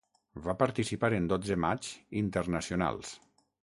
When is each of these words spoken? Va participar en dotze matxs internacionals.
Va 0.45 0.53
participar 0.61 1.11
en 1.17 1.29
dotze 1.33 1.57
matxs 1.65 1.93
internacionals. 2.23 3.13